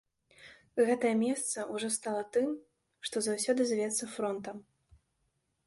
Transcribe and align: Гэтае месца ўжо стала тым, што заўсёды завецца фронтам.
Гэтае 0.87 1.11
месца 1.25 1.65
ўжо 1.73 1.89
стала 1.97 2.23
тым, 2.37 2.49
што 3.09 3.17
заўсёды 3.29 3.61
завецца 3.73 4.11
фронтам. 4.15 4.57